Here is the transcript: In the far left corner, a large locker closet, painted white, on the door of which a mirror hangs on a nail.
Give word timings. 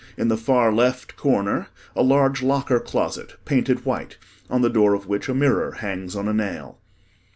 In 0.17 0.29
the 0.29 0.35
far 0.35 0.73
left 0.73 1.15
corner, 1.15 1.67
a 1.95 2.01
large 2.01 2.41
locker 2.41 2.79
closet, 2.79 3.35
painted 3.45 3.85
white, 3.85 4.17
on 4.49 4.63
the 4.63 4.67
door 4.71 4.95
of 4.95 5.05
which 5.05 5.29
a 5.29 5.35
mirror 5.35 5.73
hangs 5.73 6.15
on 6.15 6.27
a 6.27 6.33
nail. 6.33 6.79